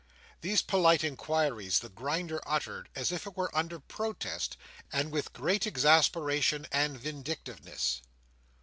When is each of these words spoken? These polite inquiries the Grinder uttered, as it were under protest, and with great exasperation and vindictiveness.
These 0.41 0.63
polite 0.63 1.03
inquiries 1.03 1.77
the 1.77 1.89
Grinder 1.89 2.41
uttered, 2.47 2.89
as 2.95 3.11
it 3.11 3.23
were 3.37 3.55
under 3.55 3.79
protest, 3.79 4.57
and 4.91 5.11
with 5.11 5.31
great 5.31 5.67
exasperation 5.67 6.65
and 6.71 6.97
vindictiveness. 6.99 8.01